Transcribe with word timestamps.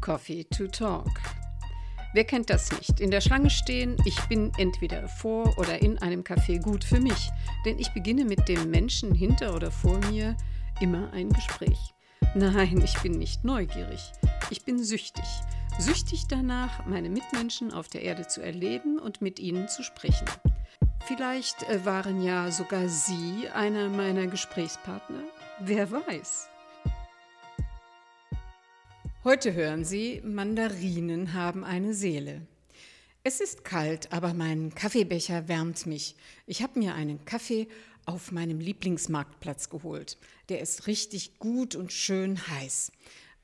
Coffee 0.00 0.44
to 0.44 0.66
Talk. 0.66 1.10
Wer 2.12 2.24
kennt 2.24 2.50
das 2.50 2.72
nicht? 2.72 2.98
In 2.98 3.10
der 3.10 3.20
Schlange 3.20 3.50
stehen, 3.50 3.96
ich 4.04 4.20
bin 4.22 4.50
entweder 4.58 5.06
vor 5.06 5.56
oder 5.58 5.80
in 5.80 5.98
einem 5.98 6.22
Café 6.22 6.60
gut 6.60 6.82
für 6.82 6.98
mich, 6.98 7.30
denn 7.64 7.78
ich 7.78 7.90
beginne 7.90 8.24
mit 8.24 8.48
dem 8.48 8.70
Menschen 8.70 9.14
hinter 9.14 9.54
oder 9.54 9.70
vor 9.70 9.98
mir 10.10 10.36
immer 10.80 11.12
ein 11.12 11.30
Gespräch. 11.30 11.94
Nein, 12.34 12.82
ich 12.84 12.98
bin 13.00 13.12
nicht 13.12 13.44
neugierig, 13.44 14.12
ich 14.50 14.64
bin 14.64 14.82
süchtig. 14.82 15.24
Süchtig 15.78 16.24
danach, 16.28 16.84
meine 16.86 17.08
Mitmenschen 17.08 17.72
auf 17.72 17.88
der 17.88 18.02
Erde 18.02 18.26
zu 18.26 18.42
erleben 18.42 18.98
und 18.98 19.22
mit 19.22 19.38
ihnen 19.38 19.68
zu 19.68 19.82
sprechen. 19.82 20.26
Vielleicht 21.06 21.62
äh, 21.68 21.84
waren 21.84 22.22
ja 22.22 22.50
sogar 22.50 22.88
Sie 22.88 23.48
einer 23.54 23.88
meiner 23.88 24.26
Gesprächspartner. 24.26 25.22
Wer 25.60 25.90
weiß. 25.90 26.49
Heute 29.22 29.52
hören 29.52 29.84
Sie, 29.84 30.22
Mandarinen 30.24 31.34
haben 31.34 31.62
eine 31.62 31.92
Seele. 31.92 32.40
Es 33.22 33.42
ist 33.42 33.64
kalt, 33.64 34.14
aber 34.14 34.32
mein 34.32 34.74
Kaffeebecher 34.74 35.46
wärmt 35.46 35.84
mich. 35.84 36.16
Ich 36.46 36.62
habe 36.62 36.78
mir 36.78 36.94
einen 36.94 37.26
Kaffee 37.26 37.68
auf 38.06 38.32
meinem 38.32 38.60
Lieblingsmarktplatz 38.60 39.68
geholt. 39.68 40.16
Der 40.48 40.60
ist 40.60 40.86
richtig 40.86 41.38
gut 41.38 41.74
und 41.74 41.92
schön 41.92 42.46
heiß. 42.48 42.92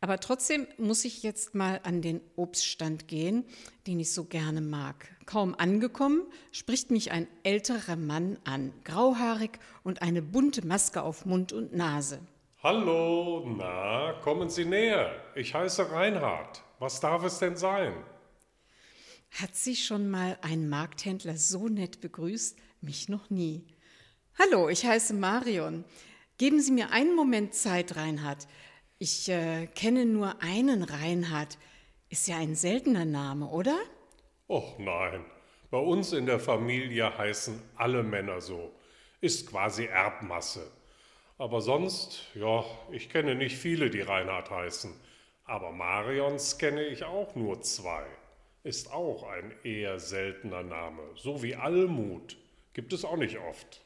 Aber 0.01 0.19
trotzdem 0.19 0.67
muss 0.79 1.05
ich 1.05 1.23
jetzt 1.23 1.55
mal 1.55 1.81
an 1.83 2.01
den 2.01 2.23
Obststand 2.37 3.07
gehen, 3.07 3.45
den 3.87 4.01
ich 4.01 4.13
so 4.13 4.25
gerne 4.25 4.63
mag. 4.63 5.15
Kaum 5.27 5.55
angekommen, 5.55 6.23
spricht 6.53 6.91
mich 6.91 7.13
ein 7.13 7.29
älterer 7.43 7.97
Mann 7.97 8.39
an, 8.45 8.73
grauhaarig 8.85 9.59
und 9.85 10.01
eine 10.01 10.23
bunte 10.23 10.67
Maske 10.67 11.03
auf 11.03 11.27
Mund 11.27 11.53
und 11.53 11.77
Nase. 11.77 12.21
Hallo, 12.69 13.45
na, 13.47 14.15
kommen 14.25 14.51
Sie 14.51 14.65
näher. 14.65 15.23
Ich 15.37 15.55
heiße 15.55 15.93
Reinhard. 15.93 16.65
Was 16.81 16.99
darf 16.99 17.23
es 17.23 17.39
denn 17.39 17.55
sein? 17.55 17.95
Hat 19.41 19.55
Sie 19.55 19.77
schon 19.77 20.11
mal 20.11 20.37
ein 20.43 20.69
Markthändler 20.69 21.37
so 21.37 21.69
nett 21.69 22.01
begrüßt? 22.01 22.59
Mich 22.81 23.09
noch 23.09 23.31
nie. 23.31 23.69
Hallo, 24.37 24.69
ich 24.69 24.85
heiße 24.85 25.15
Marion. 25.15 25.85
Geben 26.39 26.59
Sie 26.59 26.73
mir 26.73 26.91
einen 26.91 27.15
Moment 27.15 27.55
Zeit, 27.55 27.95
Reinhard. 27.95 28.49
Ich 28.99 29.29
äh, 29.29 29.69
kenne 29.69 30.05
nur 30.05 30.43
einen 30.43 30.83
Reinhard. 30.83 31.59
Ist 32.09 32.27
ja 32.27 32.39
ein 32.39 32.57
seltener 32.57 33.05
Name, 33.05 33.47
oder? 33.47 33.79
Och 34.49 34.77
nein, 34.81 35.25
bei 35.71 35.79
uns 35.79 36.13
in 36.13 36.27
der 36.27 36.41
Familie 36.41 37.17
heißen 37.17 37.63
alle 37.77 38.03
Männer 38.03 38.41
so. 38.41 38.73
Ist 39.21 39.49
quasi 39.49 39.85
Erbmasse. 39.85 40.76
Aber 41.39 41.61
sonst, 41.61 42.23
ja, 42.35 42.65
ich 42.91 43.11
kenne 43.11 43.35
nicht 43.35 43.57
viele, 43.57 43.91
die 43.91 44.01
Reinhard 44.01 44.51
heißen. 44.51 44.93
Aber 45.45 45.71
Marions 45.71 46.59
kenne 46.59 46.85
ich 46.85 47.05
auch 47.05 47.35
nur 47.35 47.61
zwei. 47.61 48.05
Ist 48.65 48.91
auch 48.93 49.23
ein 49.25 49.53
eher 49.63 50.01
seltener 50.01 50.63
Name. 50.63 51.03
So 51.15 51.43
wie 51.43 51.55
Almut. 51.55 52.37
Gibt 52.73 52.93
es 52.93 53.05
auch 53.05 53.17
nicht 53.17 53.39
oft. 53.39 53.83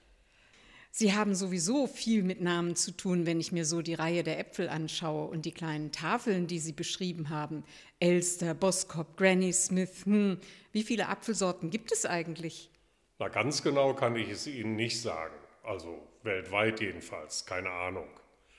Sie 0.92 1.12
haben 1.12 1.34
sowieso 1.34 1.86
viel 1.86 2.22
mit 2.22 2.40
Namen 2.40 2.74
zu 2.74 2.90
tun, 2.90 3.26
wenn 3.26 3.38
ich 3.38 3.52
mir 3.52 3.64
so 3.64 3.82
die 3.82 3.94
Reihe 3.94 4.24
der 4.24 4.40
Äpfel 4.40 4.68
anschaue 4.68 5.28
und 5.28 5.44
die 5.44 5.52
kleinen 5.52 5.92
Tafeln, 5.92 6.46
die 6.46 6.58
Sie 6.58 6.72
beschrieben 6.72 7.30
haben. 7.30 7.62
Elster, 8.00 8.54
Boskop, 8.54 9.16
Granny 9.16 9.52
Smith. 9.52 10.04
Hm. 10.04 10.38
Wie 10.72 10.82
viele 10.82 11.08
Apfelsorten 11.08 11.70
gibt 11.70 11.92
es 11.92 12.06
eigentlich? 12.06 12.70
Na, 13.18 13.28
ganz 13.28 13.62
genau 13.62 13.94
kann 13.94 14.16
ich 14.16 14.30
es 14.30 14.46
Ihnen 14.46 14.76
nicht 14.76 15.00
sagen. 15.00 15.34
Also 15.62 16.02
weltweit 16.22 16.80
jedenfalls, 16.80 17.46
keine 17.46 17.70
Ahnung. 17.70 18.08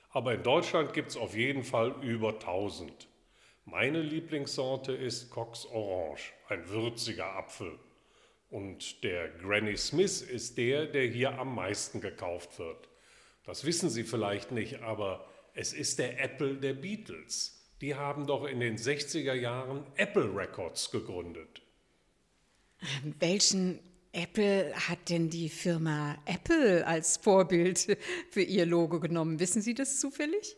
Aber 0.09 0.33
in 0.33 0.43
Deutschland 0.43 0.93
gibt 0.93 1.09
es 1.09 1.17
auf 1.17 1.35
jeden 1.35 1.63
Fall 1.63 1.95
über 2.01 2.33
1000. 2.33 3.07
Meine 3.65 4.01
Lieblingssorte 4.01 4.91
ist 4.91 5.29
Cox 5.29 5.65
Orange, 5.65 6.33
ein 6.49 6.67
würziger 6.69 7.35
Apfel. 7.35 7.79
Und 8.49 9.03
der 9.03 9.29
Granny 9.29 9.77
Smith 9.77 10.21
ist 10.21 10.57
der, 10.57 10.85
der 10.85 11.07
hier 11.07 11.39
am 11.39 11.55
meisten 11.55 12.01
gekauft 12.01 12.59
wird. 12.59 12.89
Das 13.45 13.65
wissen 13.65 13.89
Sie 13.89 14.03
vielleicht 14.03 14.51
nicht, 14.51 14.81
aber 14.81 15.25
es 15.53 15.73
ist 15.73 15.99
der 15.99 16.21
Apple 16.21 16.55
der 16.55 16.73
Beatles. 16.73 17.57
Die 17.79 17.95
haben 17.95 18.27
doch 18.27 18.45
in 18.45 18.59
den 18.59 18.77
60er 18.77 19.33
Jahren 19.33 19.85
Apple 19.95 20.35
Records 20.35 20.91
gegründet. 20.91 21.61
Welchen 23.19 23.79
Apple 24.13 24.73
hat 24.75 25.09
denn 25.09 25.29
die 25.29 25.47
Firma 25.47 26.17
Apple 26.25 26.85
als 26.85 27.17
Vorbild 27.17 27.97
für 28.29 28.41
ihr 28.41 28.65
Logo 28.65 28.99
genommen? 28.99 29.39
Wissen 29.39 29.61
Sie 29.61 29.73
das 29.73 29.99
zufällig? 29.99 30.57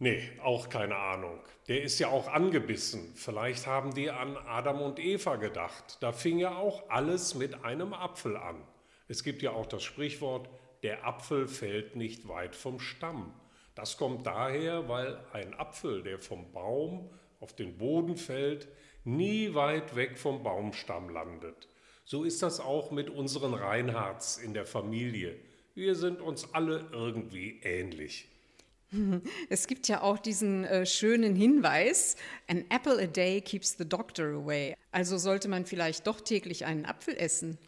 Nee, 0.00 0.22
auch 0.42 0.68
keine 0.68 0.96
Ahnung. 0.96 1.38
Der 1.68 1.82
ist 1.82 1.98
ja 2.00 2.08
auch 2.08 2.26
angebissen. 2.26 3.12
Vielleicht 3.14 3.66
haben 3.66 3.94
die 3.94 4.10
an 4.10 4.36
Adam 4.36 4.80
und 4.80 4.98
Eva 4.98 5.36
gedacht. 5.36 5.98
Da 6.00 6.12
fing 6.12 6.38
ja 6.38 6.56
auch 6.56 6.88
alles 6.88 7.34
mit 7.34 7.64
einem 7.64 7.92
Apfel 7.92 8.36
an. 8.36 8.66
Es 9.06 9.22
gibt 9.22 9.42
ja 9.42 9.52
auch 9.52 9.66
das 9.66 9.84
Sprichwort, 9.84 10.48
der 10.82 11.06
Apfel 11.06 11.46
fällt 11.46 11.94
nicht 11.94 12.26
weit 12.26 12.56
vom 12.56 12.80
Stamm. 12.80 13.32
Das 13.74 13.96
kommt 13.96 14.26
daher, 14.26 14.88
weil 14.88 15.22
ein 15.32 15.54
Apfel, 15.54 16.02
der 16.02 16.18
vom 16.18 16.50
Baum 16.50 17.10
auf 17.38 17.54
den 17.54 17.78
Boden 17.78 18.16
fällt, 18.16 18.68
nie 19.04 19.54
weit 19.54 19.94
weg 19.94 20.18
vom 20.18 20.42
Baumstamm 20.42 21.10
landet. 21.10 21.68
So 22.10 22.24
ist 22.24 22.42
das 22.42 22.58
auch 22.58 22.90
mit 22.90 23.08
unseren 23.08 23.54
Reinhards 23.54 24.36
in 24.36 24.52
der 24.52 24.66
Familie. 24.66 25.36
Wir 25.76 25.94
sind 25.94 26.20
uns 26.20 26.52
alle 26.52 26.88
irgendwie 26.90 27.60
ähnlich. 27.62 28.28
Es 29.48 29.68
gibt 29.68 29.86
ja 29.86 30.02
auch 30.02 30.18
diesen 30.18 30.64
äh, 30.64 30.86
schönen 30.86 31.36
Hinweis, 31.36 32.16
an 32.48 32.64
apple 32.68 33.00
a 33.00 33.06
day 33.06 33.40
keeps 33.40 33.76
the 33.78 33.88
doctor 33.88 34.34
away. 34.34 34.74
Also 34.90 35.18
sollte 35.18 35.46
man 35.46 35.66
vielleicht 35.66 36.08
doch 36.08 36.20
täglich 36.20 36.64
einen 36.66 36.84
Apfel 36.84 37.16
essen. 37.16 37.58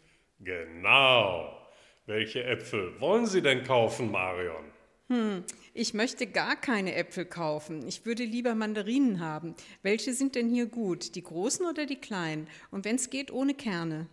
Genau. 0.41 1.57
Welche 2.05 2.43
Äpfel 2.43 2.99
wollen 2.99 3.27
Sie 3.27 3.41
denn 3.41 3.63
kaufen, 3.63 4.11
Marion? 4.11 4.65
Hm, 5.07 5.45
ich 5.73 5.93
möchte 5.93 6.27
gar 6.27 6.57
keine 6.57 6.95
Äpfel 6.95 7.23
kaufen. 7.23 7.87
Ich 7.87 8.05
würde 8.05 8.25
lieber 8.25 8.55
Mandarinen 8.55 9.21
haben. 9.21 9.55
Welche 9.83 10.13
sind 10.13 10.35
denn 10.35 10.49
hier 10.49 10.65
gut? 10.65 11.15
Die 11.15 11.23
großen 11.23 11.65
oder 11.65 11.85
die 11.85 12.01
kleinen? 12.01 12.49
Und 12.71 12.83
wenn 12.83 12.97
es 12.97 13.09
geht, 13.09 13.31
ohne 13.31 13.53
Kerne. 13.53 14.09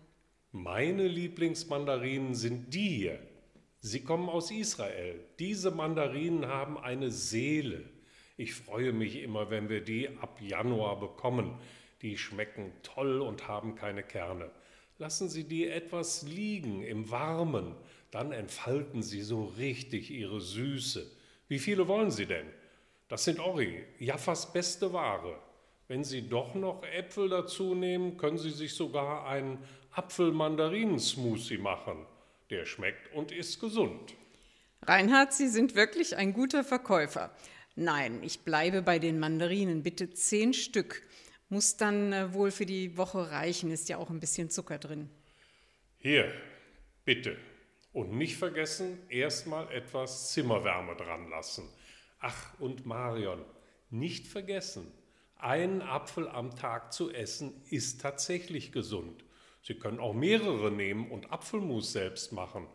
Meine 0.53 1.07
Lieblingsmandarinen 1.07 2.35
sind 2.35 2.75
die 2.75 2.89
hier. 2.89 3.21
Sie 3.79 4.03
kommen 4.03 4.29
aus 4.29 4.51
Israel. 4.51 5.21
Diese 5.39 5.71
Mandarinen 5.71 6.47
haben 6.47 6.77
eine 6.77 7.13
Seele. 7.13 7.85
Ich 8.37 8.55
freue 8.55 8.93
mich 8.93 9.23
immer, 9.23 9.51
wenn 9.51 9.69
wir 9.69 9.81
die 9.81 10.09
ab 10.09 10.41
Januar 10.41 10.99
bekommen. 10.99 11.57
Die 12.03 12.19
schmecken 12.19 12.73
toll 12.83 13.21
und 13.21 13.47
haben 13.47 13.77
keine 13.77 14.03
Kerne. 14.03 14.51
Lassen 14.99 15.29
Sie 15.29 15.45
die 15.45 15.69
etwas 15.69 16.23
liegen 16.23 16.83
im 16.83 17.11
Warmen, 17.11 17.77
dann 18.11 18.33
entfalten 18.33 19.03
sie 19.03 19.23
so 19.23 19.45
richtig 19.45 20.11
ihre 20.11 20.41
Süße. 20.41 21.11
Wie 21.47 21.59
viele 21.59 21.87
wollen 21.87 22.11
Sie 22.11 22.27
denn? 22.27 22.47
Das 23.09 23.25
sind 23.25 23.39
Ori, 23.39 23.85
Jaffas 23.99 24.53
beste 24.53 24.93
Ware. 24.93 25.39
Wenn 25.91 26.05
Sie 26.05 26.29
doch 26.29 26.55
noch 26.55 26.85
Äpfel 26.85 27.29
dazu 27.29 27.75
nehmen, 27.75 28.17
können 28.17 28.39
Sie 28.39 28.51
sich 28.51 28.75
sogar 28.75 29.27
einen 29.27 29.59
Apfel-Mandarinen-Smoothie 29.91 31.59
machen. 31.59 32.07
Der 32.49 32.65
schmeckt 32.65 33.13
und 33.13 33.33
ist 33.33 33.59
gesund. 33.59 34.15
Reinhard, 34.83 35.33
Sie 35.33 35.49
sind 35.49 35.75
wirklich 35.75 36.17
ein 36.17 36.33
guter 36.33 36.63
Verkäufer. 36.63 37.35
Nein, 37.75 38.23
ich 38.23 38.43
bleibe 38.43 38.83
bei 38.83 39.01
den 39.01 39.19
Mandarinen. 39.19 39.83
Bitte 39.83 40.11
zehn 40.11 40.55
Stück. 40.55 41.03
Muss 41.49 41.77
dann 41.77 42.13
äh, 42.13 42.35
wohl 42.35 42.53
für 42.53 42.67
die 42.67 42.97
Woche 42.97 43.33
reichen, 43.33 43.73
ist 43.73 43.89
ja 43.89 43.97
auch 43.97 44.11
ein 44.11 44.21
bisschen 44.21 44.49
Zucker 44.49 44.79
drin. 44.79 45.11
Hier, 45.99 46.33
bitte. 47.05 47.37
Und 47.93 48.13
nicht 48.13 48.37
vergessen, 48.37 48.97
erstmal 49.09 49.69
etwas 49.73 50.31
Zimmerwärme 50.31 50.95
dran 50.95 51.29
lassen. 51.31 51.69
Ach, 52.21 52.61
und 52.61 52.87
Marion, 52.87 53.45
nicht 53.91 54.29
vergessen, 54.29 54.87
einen 55.43 55.83
Apfel 55.83 56.29
am 56.29 56.55
Tag 56.57 56.93
zu 56.93 57.11
essen 57.11 57.63
ist 57.71 58.01
tatsächlich 58.01 58.73
gesund. 58.73 59.25
Sie 59.63 59.75
können 59.75 60.01
auch 60.01 60.15
mehrere 60.15 60.71
nehmen 60.71 61.11
und 61.11 61.33
Apfelmus 61.33 61.93
selbst 61.93 62.33
machen. 62.33 62.67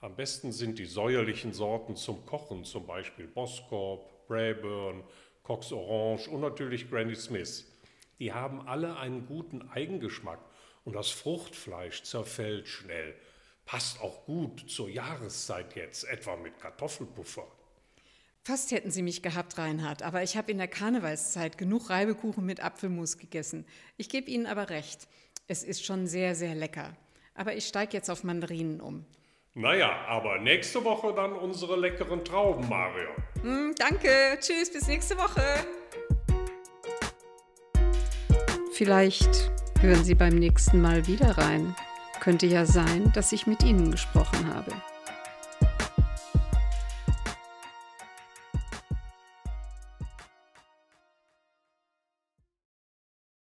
Am 0.00 0.16
besten 0.16 0.52
sind 0.52 0.78
die 0.78 0.86
säuerlichen 0.86 1.52
Sorten 1.52 1.96
zum 1.96 2.24
Kochen, 2.24 2.64
zum 2.64 2.86
Beispiel 2.86 3.26
Boskop, 3.26 4.26
Braeburn, 4.26 5.02
Cox 5.42 5.72
Orange 5.72 6.28
und 6.28 6.40
natürlich 6.40 6.88
Granny 6.88 7.14
Smith. 7.14 7.66
Die 8.18 8.32
haben 8.32 8.66
alle 8.66 8.96
einen 8.96 9.26
guten 9.26 9.68
Eigengeschmack 9.70 10.40
und 10.84 10.94
das 10.94 11.10
Fruchtfleisch 11.10 12.02
zerfällt 12.02 12.68
schnell. 12.68 13.14
Passt 13.66 14.00
auch 14.00 14.24
gut 14.24 14.70
zur 14.70 14.88
Jahreszeit 14.88 15.76
jetzt, 15.76 16.04
etwa 16.04 16.36
mit 16.36 16.58
Kartoffelpuffer. 16.58 17.46
Fast 18.42 18.70
hätten 18.70 18.90
Sie 18.90 19.02
mich 19.02 19.22
gehabt, 19.22 19.58
Reinhard, 19.58 20.02
aber 20.02 20.22
ich 20.22 20.36
habe 20.36 20.50
in 20.50 20.56
der 20.56 20.66
Karnevalszeit 20.66 21.58
genug 21.58 21.90
Reibekuchen 21.90 22.44
mit 22.44 22.64
Apfelmus 22.64 23.18
gegessen. 23.18 23.66
Ich 23.98 24.08
gebe 24.08 24.30
Ihnen 24.30 24.46
aber 24.46 24.70
recht. 24.70 25.08
Es 25.46 25.62
ist 25.62 25.84
schon 25.84 26.06
sehr, 26.06 26.34
sehr 26.34 26.54
lecker. 26.54 26.96
Aber 27.34 27.54
ich 27.54 27.66
steige 27.66 27.92
jetzt 27.92 28.08
auf 28.08 28.24
Mandarinen 28.24 28.80
um. 28.80 29.04
Naja, 29.54 29.90
aber 30.06 30.38
nächste 30.38 30.82
Woche 30.84 31.12
dann 31.14 31.32
unsere 31.34 31.76
leckeren 31.78 32.24
Trauben, 32.24 32.66
Mario. 32.68 33.10
Mm, 33.42 33.74
danke. 33.76 34.38
Tschüss, 34.40 34.72
bis 34.72 34.86
nächste 34.86 35.18
Woche. 35.18 35.42
Vielleicht 38.72 39.50
hören 39.80 40.02
Sie 40.02 40.14
beim 40.14 40.36
nächsten 40.36 40.80
Mal 40.80 41.06
wieder 41.06 41.36
rein. 41.36 41.76
Könnte 42.20 42.46
ja 42.46 42.64
sein, 42.64 43.12
dass 43.14 43.32
ich 43.32 43.46
mit 43.46 43.62
Ihnen 43.62 43.90
gesprochen 43.90 44.54
habe. 44.54 44.72